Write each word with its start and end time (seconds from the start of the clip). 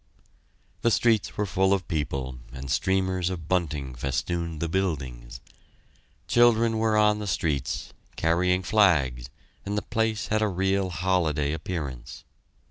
The 0.81 0.89
streets 0.89 1.37
were 1.37 1.45
full 1.45 1.73
of 1.73 1.87
people, 1.87 2.39
and 2.51 2.71
streamers 2.71 3.29
of 3.29 3.47
bunting 3.47 3.93
festooned 3.93 4.59
the 4.59 4.67
buildings. 4.67 5.41
Children 6.27 6.79
were 6.79 6.97
on 6.97 7.19
the 7.19 7.27
streets, 7.27 7.93
carrying 8.15 8.63
flags, 8.63 9.29
and 9.63 9.77
the 9.77 9.83
place 9.83 10.29
had 10.29 10.41
a 10.41 10.47
real 10.47 10.89
holiday 10.89 11.53
appearance. 11.53 12.23